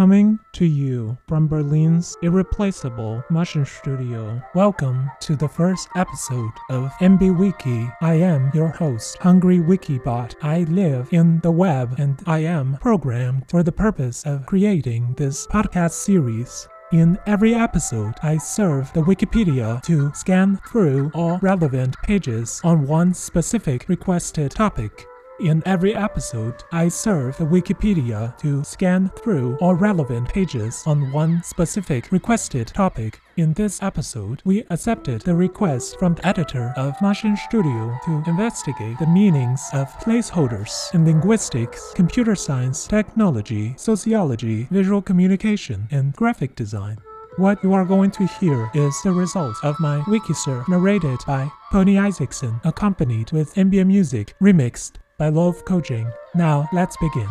[0.00, 4.42] Coming to you from Berlin's irreplaceable Motion Studio.
[4.54, 7.86] Welcome to the first episode of Ambi Wiki.
[8.00, 10.36] I am your host, Hungry Wikibot.
[10.40, 15.46] I live in the web and I am programmed for the purpose of creating this
[15.48, 16.66] podcast series.
[16.92, 23.12] In every episode, I serve the Wikipedia to scan through all relevant pages on one
[23.12, 25.09] specific requested topic.
[25.40, 31.42] In every episode, I serve the Wikipedia to scan through all relevant pages on one
[31.42, 33.18] specific requested topic.
[33.38, 38.98] In this episode, we accepted the request from the editor of Machine Studio to investigate
[38.98, 46.98] the meanings of placeholders in linguistics, computer science, technology, sociology, visual communication, and graphic design.
[47.38, 51.98] What you are going to hear is the result of my Wikisur narrated by Pony
[51.98, 56.10] Isaacson, accompanied with ambient music remixed by Love Coaching.
[56.34, 57.28] Now, let's begin.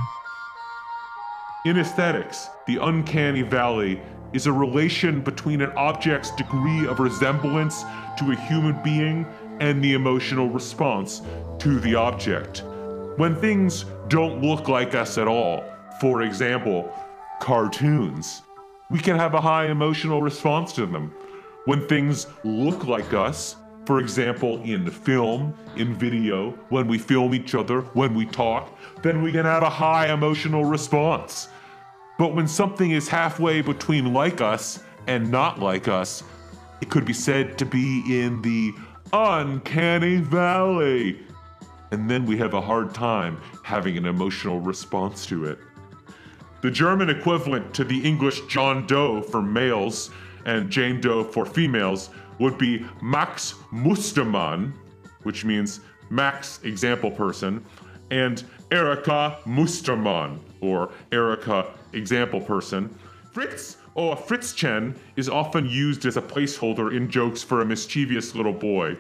[1.66, 4.00] In aesthetics, the uncanny valley
[4.32, 7.82] is a relation between an object's degree of resemblance
[8.20, 9.26] to a human being
[9.60, 11.24] and the emotional response
[11.58, 12.64] to the object.
[13.18, 15.64] When things don't look like us at all,
[16.00, 16.94] for example,
[17.42, 18.44] cartoons,
[18.92, 21.12] we can have a high emotional response to them.
[21.66, 27.56] When things look like us, for example, in film, in video, when we film each
[27.56, 31.50] other, when we talk, then we can have a high emotional response.
[32.18, 36.24] But when something is halfway between like us and not like us,
[36.82, 38.74] it could be said to be in the
[39.14, 41.20] uncanny valley.
[41.92, 45.58] And then we have a hard time having an emotional response to it.
[46.62, 50.12] The German equivalent to the English John Doe for males
[50.46, 52.10] and Jane Doe for females
[52.40, 54.74] would be Max Mustermann,
[55.24, 57.64] which means Max example person,
[58.12, 62.94] and Erika Mustermann, or Erika example person.
[63.32, 68.54] Fritz or Fritzchen is often used as a placeholder in jokes for a mischievous little
[68.54, 68.98] boy.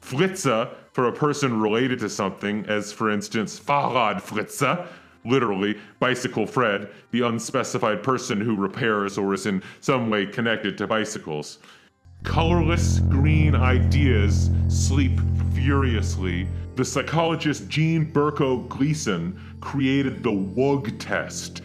[0.00, 4.86] Fritze for a person related to something, as for instance Fahrrad Fritze,
[5.26, 10.86] literally Bicycle Fred, the unspecified person who repairs or is in some way connected to
[10.86, 11.58] bicycles.
[12.22, 15.20] Colorless green ideas sleep
[15.54, 16.48] furiously.
[16.74, 21.62] The psychologist Jean Berko Gleason created the WUG test,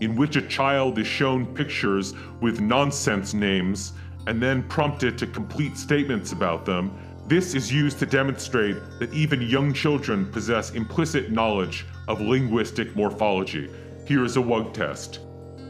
[0.00, 3.92] in which a child is shown pictures with nonsense names
[4.26, 6.92] and then prompted to complete statements about them.
[7.26, 13.70] This is used to demonstrate that even young children possess implicit knowledge of linguistic morphology.
[14.04, 15.20] Here is a WUG test.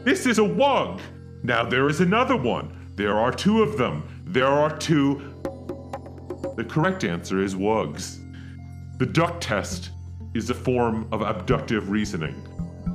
[0.03, 0.99] This is a WUG!
[1.43, 2.91] Now there is another one.
[2.95, 4.23] There are two of them.
[4.25, 5.21] There are two.
[6.57, 8.97] The correct answer is WUGs.
[8.97, 9.91] The duck test
[10.33, 12.35] is a form of abductive reasoning.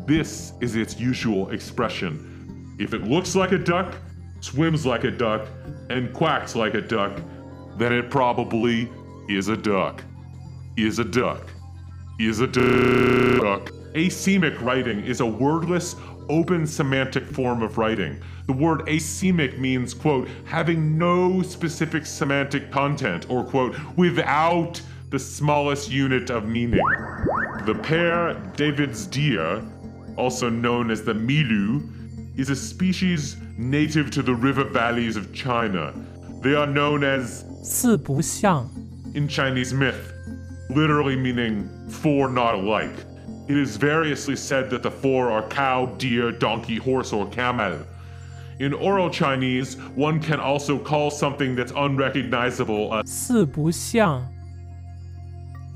[0.07, 2.77] This is its usual expression.
[2.81, 3.95] If it looks like a duck,
[4.41, 5.47] swims like a duck,
[5.89, 7.21] and quacks like a duck,
[7.77, 8.91] then it probably
[9.29, 10.03] is a duck.
[10.77, 11.49] Is a duck
[12.19, 13.71] is a duck.
[13.95, 15.97] Asemic writing is a wordless,
[16.29, 18.21] open semantic form of writing.
[18.47, 25.91] The word asemic means, quote, having no specific semantic content, or, quote, without the smallest
[25.91, 26.85] unit of meaning.
[27.65, 29.63] The Père David's deer,
[30.17, 31.89] also known as the milu,
[32.39, 35.93] is a species native to the river valleys of China.
[36.43, 38.69] They are known as 四不像
[39.15, 40.16] in Chinese myth
[40.70, 42.94] literally meaning four not alike.
[43.48, 47.80] It is variously said that the four are cow, deer, donkey, horse, or camel.
[48.60, 54.26] In oral Chinese, one can also call something that's unrecognizable a 四不像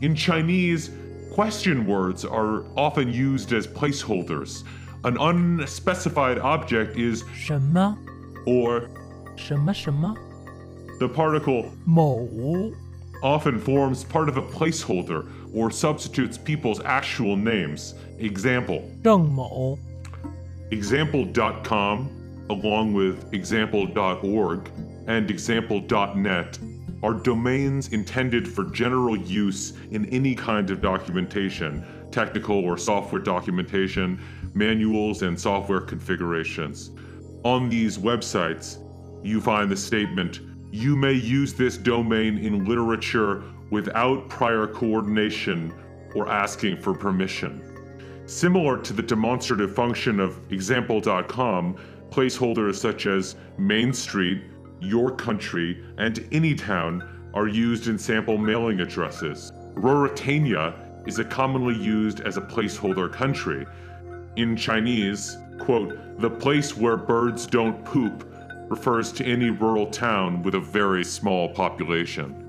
[0.01, 0.91] In Chinese,
[1.33, 4.63] question words are often used as placeholders.
[5.03, 7.97] An unspecified object is 什么
[8.45, 8.87] or
[9.35, 10.15] 什么什么
[10.99, 12.27] the particle 某
[13.22, 17.94] often forms part of a placeholder or substitutes people's actual names.
[18.18, 19.78] Example 郑某
[20.70, 22.08] Example.com,
[22.48, 24.70] along with example.org
[25.08, 26.58] and example.net,
[27.02, 34.20] are domains intended for general use in any kind of documentation, technical or software documentation,
[34.54, 36.90] manuals, and software configurations.
[37.42, 38.78] On these websites,
[39.24, 40.40] you find the statement
[40.72, 45.72] you may use this domain in literature without prior coordination
[46.14, 47.62] or asking for permission.
[48.26, 51.76] Similar to the demonstrative function of example.com,
[52.10, 54.42] placeholders such as Main Street,
[54.80, 59.52] Your Country, and Anytown are used in sample mailing addresses.
[59.74, 63.66] Ruritania is a commonly used as a placeholder country.
[64.36, 68.29] In Chinese, quote, the place where birds don't poop
[68.70, 72.46] refers to any rural town with a very small population.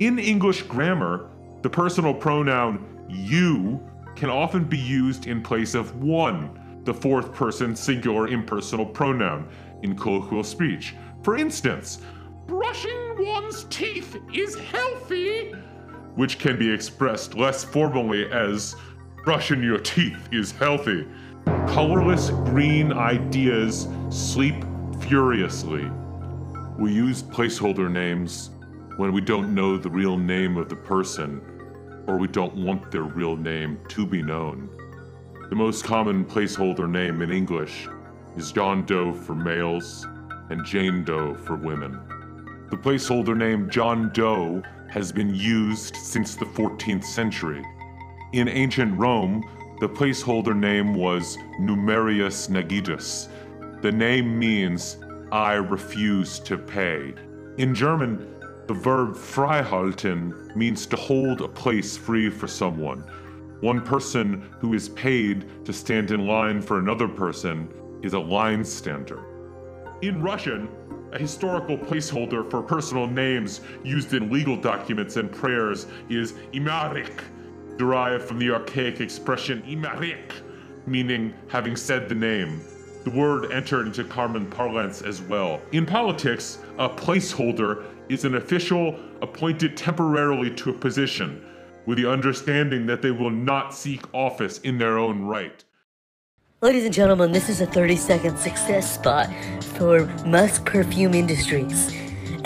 [0.00, 1.30] In English grammar,
[1.62, 3.80] the personal pronoun you
[4.16, 9.48] can often be used in place of one, the fourth person singular impersonal pronoun,
[9.82, 10.94] in colloquial speech.
[11.22, 12.00] For instance,
[12.46, 15.52] brushing one's teeth is healthy,
[16.16, 18.74] which can be expressed less formally as
[19.24, 21.06] brushing your teeth is healthy.
[21.68, 24.64] Colorless green ideas sleep
[25.08, 25.90] furiously.
[26.78, 28.50] We use placeholder names
[28.96, 31.42] when we don't know the real name of the person
[32.06, 34.70] or we don't want their real name to be known.
[35.50, 37.86] The most common placeholder name in English
[38.36, 40.06] is John Doe for males
[40.48, 42.00] and Jane Doe for women.
[42.70, 47.62] The placeholder name John Doe has been used since the 14th century.
[48.32, 49.42] In ancient Rome,
[49.80, 53.28] the placeholder name was Numerius Negidus.
[53.82, 54.98] The name means
[55.30, 57.14] I refuse to pay.
[57.58, 58.34] In German,
[58.66, 63.00] the verb freihalten means to hold a place free for someone.
[63.60, 67.68] One person who is paid to stand in line for another person
[68.02, 69.22] is a line stander.
[70.02, 70.68] In Russian,
[71.12, 77.20] a historical placeholder for personal names used in legal documents and prayers is imyarek,
[77.76, 80.32] derived from the archaic expression imyarek,
[80.86, 82.60] meaning having said the name.
[83.04, 85.60] The word entered into common parlance as well.
[85.72, 91.44] In politics, a placeholder is an official appointed temporarily to a position
[91.84, 95.62] with the understanding that they will not seek office in their own right.
[96.62, 99.28] Ladies and gentlemen, this is a 30 second success spot
[99.76, 101.94] for Musk Perfume Industries.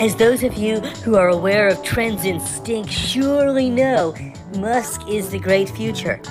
[0.01, 4.13] As those of you who are aware of trends in stink surely know,
[4.57, 6.21] Musk is the great future.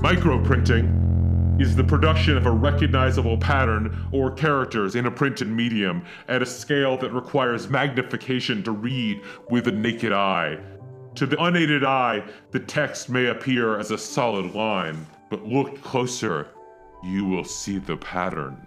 [0.00, 6.40] Microprinting is the production of a recognizable pattern or characters in a printed medium at
[6.40, 9.20] a scale that requires magnification to read
[9.50, 10.58] with the naked eye.
[11.16, 16.48] To the unaided eye, the text may appear as a solid line, but look closer,
[17.02, 18.66] you will see the pattern.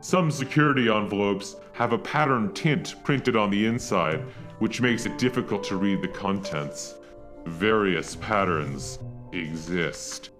[0.00, 4.20] Some security envelopes have a pattern tint printed on the inside,
[4.58, 6.94] which makes it difficult to read the contents.
[7.44, 8.98] Various patterns
[9.32, 10.30] exist.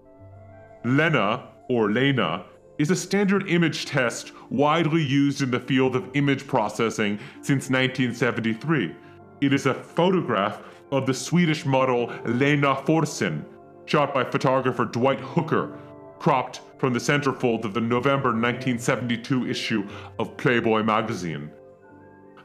[0.83, 2.45] Lena, or Lena,
[2.79, 8.95] is a standard image test widely used in the field of image processing since 1973.
[9.41, 13.45] It is a photograph of the Swedish model Lena Forsen,
[13.91, 15.77] shot by photographer Dwight Hooker,
[16.17, 19.85] cropped from the centerfold of the November 1972 issue
[20.17, 21.51] of Playboy magazine.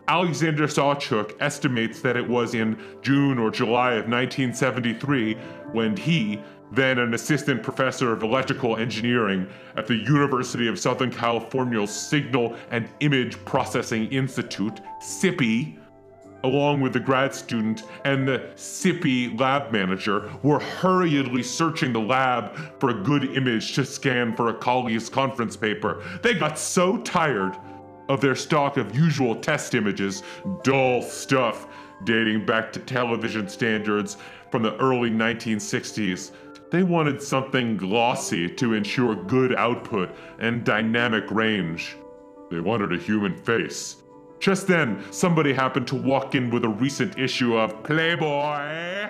[0.09, 5.35] Alexander Sawchuk estimates that it was in June or July of 1973
[5.71, 6.41] when he,
[6.73, 9.47] then an assistant professor of electrical engineering
[9.77, 15.79] at the University of Southern California's Signal and Image Processing Institute, SIPI,
[16.47, 22.57] along with the grad student and the SIPI lab manager, were hurriedly searching the lab
[22.81, 26.05] for a good image to scan for a colleague's conference paper.
[26.23, 27.57] They got so tired
[28.09, 30.23] of their stock of usual test images,
[30.63, 31.67] dull stuff
[32.05, 34.17] dating back to television standards
[34.53, 36.31] from the early 1960s.
[36.71, 41.97] They wanted something glossy to ensure good output and dynamic range.
[42.51, 43.97] They wanted a human face.
[44.39, 49.09] Just then, somebody happened to walk in with a recent issue of Playboy.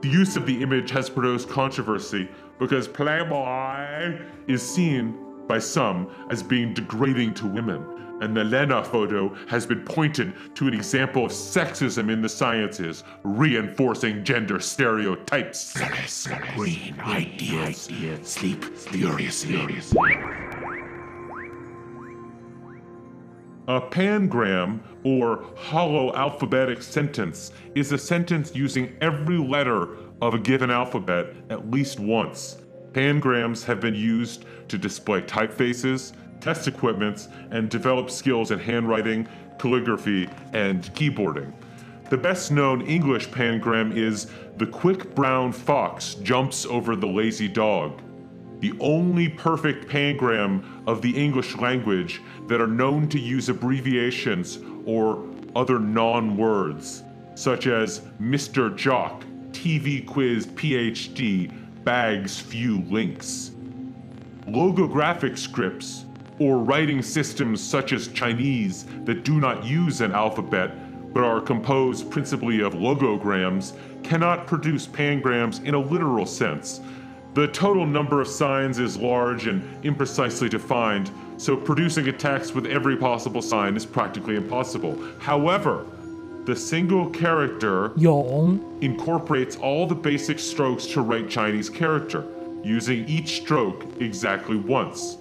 [0.00, 6.42] The use of the image has produced controversy because Playboy is seen by some as
[6.42, 11.32] being degrading to women, and the Lena photo has been pointed to an example of
[11.32, 15.74] sexism in the sciences, reinforcing gender stereotypes.
[16.54, 17.88] Green ideas.
[23.66, 25.38] A pangram, or
[25.70, 29.88] holoalphabetic sentence, is a sentence using every letter
[30.20, 32.58] of a given alphabet at least once.
[32.92, 39.26] Pangrams have been used to display typefaces, test equipments, and develop skills in handwriting,
[39.58, 41.50] calligraphy, and keyboarding.
[42.10, 44.26] The best known English pangram is
[44.58, 48.02] The quick brown fox jumps over the lazy dog
[48.64, 55.22] the only perfect pangram of the English language that are known to use abbreviations or
[55.54, 57.02] other non words,
[57.34, 58.74] such as Mr.
[58.74, 61.52] Jock, TV Quiz PhD,
[61.84, 63.50] bags few lynx.
[64.46, 66.06] Logographic scripts,
[66.38, 72.10] or writing systems such as Chinese that do not use an alphabet but are composed
[72.10, 76.80] principally of logograms, cannot produce pangrams in a literal sense.
[77.34, 82.64] The total number of signs is large and imprecisely defined, so producing a text with
[82.64, 84.96] every possible sign is practically impossible.
[85.18, 85.84] However,
[86.44, 92.24] the single character 勇 incorporates all the basic strokes to write Chinese character,
[92.62, 95.16] using each stroke exactly once.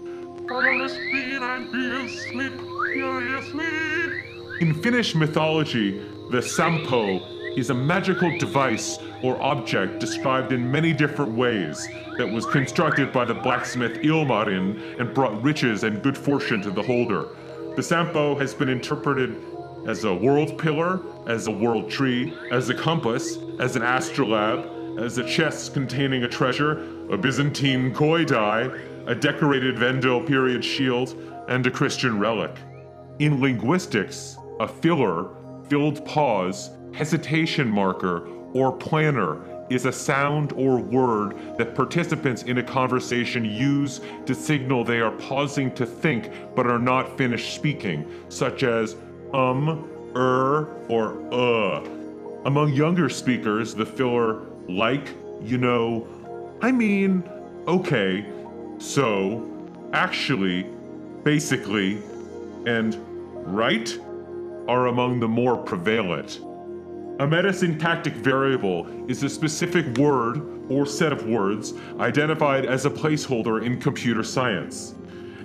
[4.62, 7.20] In Finnish mythology, the sampo
[7.55, 11.87] is a magical device or object described in many different ways
[12.17, 16.83] that was constructed by the blacksmith Ilmarin and brought riches and good fortune to the
[16.83, 17.29] holder.
[17.75, 19.35] The sampo has been interpreted
[19.87, 25.17] as a world pillar, as a world tree, as a compass, as an astrolabe, as
[25.17, 28.69] a chest containing a treasure, a Byzantine coin die,
[29.07, 31.15] a decorated Vendel period shield,
[31.47, 32.55] and a Christian relic.
[33.19, 35.29] In linguistics, a filler,
[35.67, 42.63] filled pause, hesitation marker, or planner is a sound or word that participants in a
[42.63, 48.63] conversation use to signal they are pausing to think but are not finished speaking, such
[48.63, 48.95] as
[49.33, 51.83] um, er, or uh.
[52.45, 55.10] Among younger speakers, the filler like,
[55.41, 56.07] you know,
[56.62, 57.24] I mean,
[57.67, 58.25] okay,
[58.79, 59.50] so,
[59.93, 60.67] actually,
[61.24, 62.01] basically,
[62.65, 62.98] and
[63.45, 63.98] right
[64.67, 66.39] are among the more prevalent.
[67.23, 73.65] A metasyntactic variable is a specific word or set of words identified as a placeholder
[73.65, 74.93] in computer science,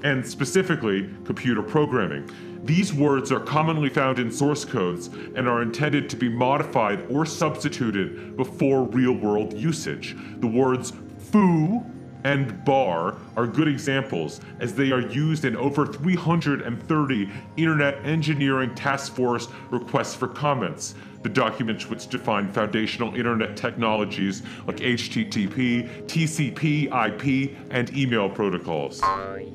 [0.03, 2.29] and specifically computer programming.
[2.65, 5.07] These words are commonly found in source codes
[5.37, 10.17] and are intended to be modified or substituted before real world usage.
[10.41, 10.93] The words
[11.31, 11.87] foo
[12.25, 19.15] and bar are good examples as they are used in over 330 Internet Engineering Task
[19.15, 27.57] Force requests for comments, the documents which define foundational internet technologies like HTTP, TCP, IP,
[27.71, 29.03] and email protocols.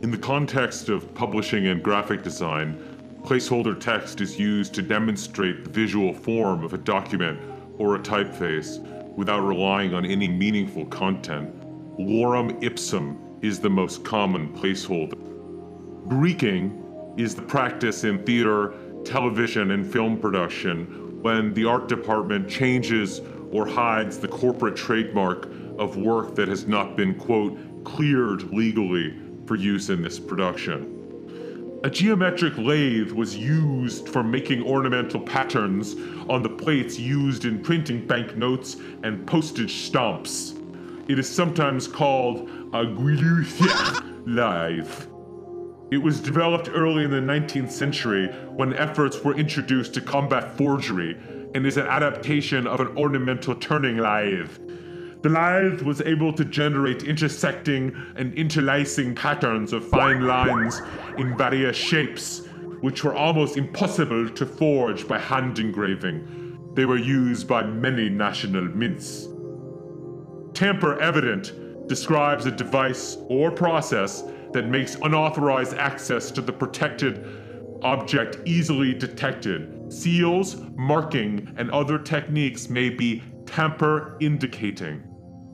[0.02, 2.78] In the context of publishing and graphic design,
[3.24, 7.40] placeholder text is used to demonstrate the visual form of a document
[7.78, 8.80] or a typeface
[9.16, 11.63] without relying on any meaningful content.
[12.00, 15.14] Lorem ipsum is the most common placeholder.
[16.08, 18.74] Greeking is the practice in theater,
[19.06, 23.22] television, and film production when the art department changes
[23.52, 25.48] or hides the corporate trademark
[25.78, 30.90] of work that has not been, quote, cleared legally for use in this production.
[31.84, 35.96] A geometric lathe was used for making ornamental patterns
[36.28, 40.53] on the plates used in printing banknotes and postage stamps.
[41.06, 45.08] It is sometimes called a Guilloché lathe.
[45.92, 51.18] It was developed early in the 19th century when efforts were introduced to combat forgery
[51.54, 54.50] and is an adaptation of an ornamental turning lathe.
[55.24, 60.82] The lathe was able to generate intersecting and interlacing patterns of fine lines
[61.18, 62.48] in various shapes,
[62.80, 66.72] which were almost impossible to forge by hand engraving.
[66.76, 69.28] They were used by many national mints.
[70.54, 77.28] Tamper evident describes a device or process that makes unauthorized access to the protected
[77.82, 79.92] object easily detected.
[79.92, 85.04] Seals, marking, and other techniques may be tamper indicating.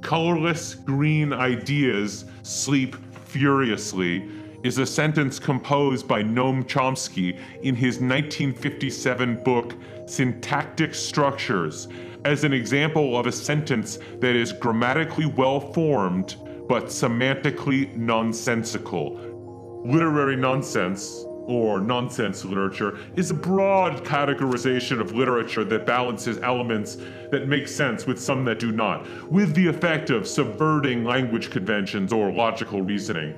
[0.01, 4.29] Colorless green ideas sleep furiously
[4.63, 9.75] is a sentence composed by Noam Chomsky in his 1957 book
[10.06, 11.88] Syntactic Structures
[12.25, 16.35] as an example of a sentence that is grammatically well formed
[16.67, 19.81] but semantically nonsensical.
[19.83, 26.97] Literary nonsense, or nonsense literature, is a broad categorization of literature that balances elements
[27.31, 32.13] that make sense with some that do not, with the effect of subverting language conventions
[32.13, 33.33] or logical reasoning.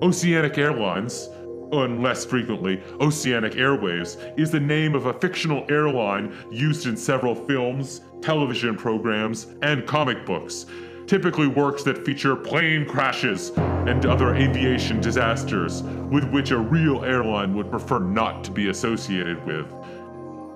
[0.00, 1.28] Oceanic Airlines,
[1.72, 7.34] and less frequently, Oceanic Airways, is the name of a fictional airline used in several
[7.34, 10.66] films, television programs, and comic books
[11.08, 17.56] typically works that feature plane crashes and other aviation disasters with which a real airline
[17.56, 19.66] would prefer not to be associated with.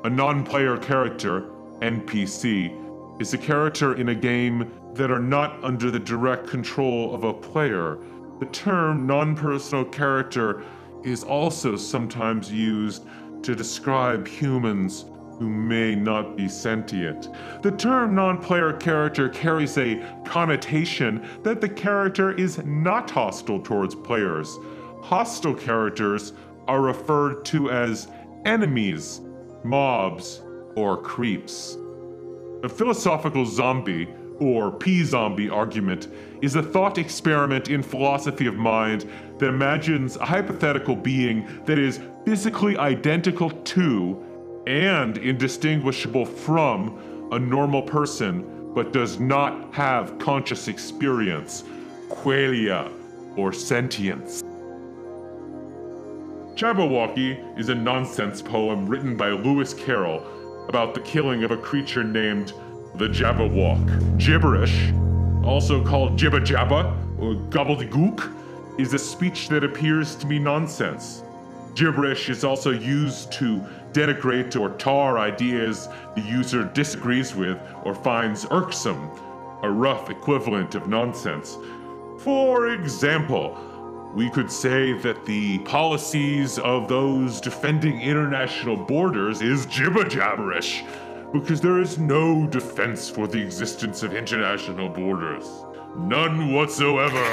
[0.04, 1.48] A non player character,
[1.80, 2.78] NPC,
[3.20, 7.32] is a character in a game that are not under the direct control of a
[7.32, 7.98] player.
[8.38, 10.64] The term non personal character
[11.04, 13.04] is also sometimes used
[13.42, 15.04] to describe humans
[15.38, 17.28] who may not be sentient.
[17.62, 23.94] The term non player character carries a connotation that the character is not hostile towards
[23.94, 24.56] players.
[25.00, 26.32] Hostile characters
[26.68, 28.08] are referred to as
[28.44, 29.20] enemies,
[29.64, 30.42] mobs,
[30.76, 31.76] or creeps.
[32.62, 34.08] A philosophical zombie,
[34.42, 36.08] or P zombie argument,
[36.42, 39.08] is a thought experiment in philosophy of mind
[39.38, 44.22] that imagines a hypothetical being that is physically identical to
[44.66, 51.64] and indistinguishable from a normal person but does not have conscious experience,
[52.08, 52.90] qualia,
[53.36, 54.42] or sentience.
[56.54, 60.22] Jabberwocky is a nonsense poem written by Lewis Carroll
[60.68, 62.52] about the killing of a creature named
[62.94, 64.18] the Jabberwock.
[64.18, 64.92] Gibberish,
[65.44, 68.32] also called Jibba Jabba or Gobbledygook,
[68.78, 71.22] is a speech that appears to be nonsense.
[71.74, 78.46] Gibberish is also used to denigrate or tar ideas the user disagrees with or finds
[78.50, 79.10] irksome,
[79.62, 81.56] a rough equivalent of nonsense.
[82.18, 83.58] For example,
[84.14, 90.84] we could say that the policies of those defending international borders is jibber jabberish,
[91.32, 95.48] because there is no defense for the existence of international borders.
[95.96, 97.24] None whatsoever.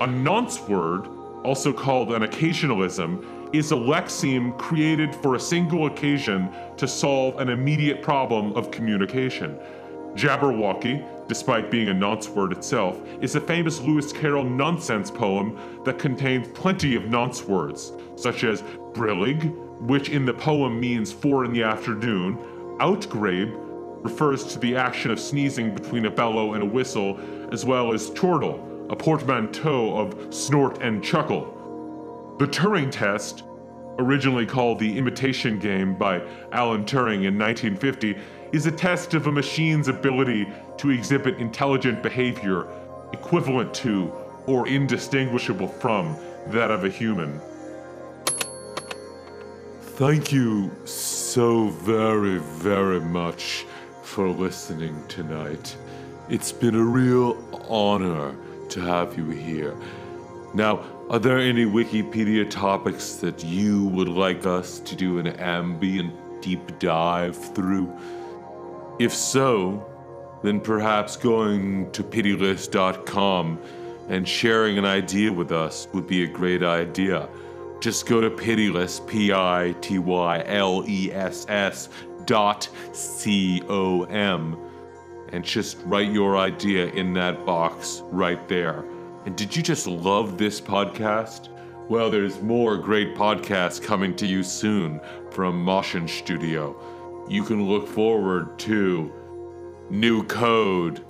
[0.00, 1.06] A nonce word,
[1.44, 7.48] also called an occasionalism, is a lexeme created for a single occasion to solve an
[7.48, 9.58] immediate problem of communication.
[10.14, 15.98] Jabberwocky, despite being a nonce word itself, is a famous Lewis Carroll nonsense poem that
[15.98, 21.52] contains plenty of nonce words, such as brillig, which in the poem means four in
[21.52, 22.36] the afternoon,
[22.78, 23.52] outgrabe,
[24.02, 27.18] refers to the action of sneezing between a bellow and a whistle,
[27.52, 31.52] as well as chortle, a portmanteau of snort and chuckle.
[32.38, 33.44] The Turing test,
[33.98, 38.16] originally called the Imitation Game by Alan Turing in 1950,
[38.52, 40.46] is a test of a machine's ability
[40.78, 42.68] to exhibit intelligent behavior
[43.12, 44.12] equivalent to
[44.46, 46.16] or indistinguishable from
[46.48, 47.40] that of a human.
[49.96, 53.64] Thank you so very, very much
[54.02, 55.74] for listening tonight.
[56.28, 58.36] It's been a real honor
[58.68, 59.74] to have you here.
[60.52, 66.12] Now, are there any Wikipedia topics that you would like us to do an ambient
[66.42, 67.90] deep dive through?
[68.98, 69.82] If so,
[70.42, 73.58] then perhaps going to pityless.com
[74.10, 77.30] and sharing an idea with us would be a great idea.
[77.80, 81.88] Just go to pityless, P I T Y L E S S
[82.24, 84.56] dot C O M,
[85.32, 88.84] and just write your idea in that box right there.
[89.26, 91.48] And did you just love this podcast?
[91.88, 96.76] Well, there's more great podcasts coming to you soon from Motion Studio.
[97.28, 99.12] You can look forward to
[99.90, 101.04] New Code.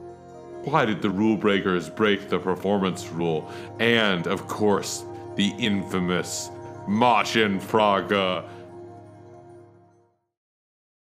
[0.65, 3.51] Why did the rule breakers break the performance rule?
[3.79, 5.05] And, of course,
[5.37, 6.51] the infamous
[6.87, 8.45] Machen Fraga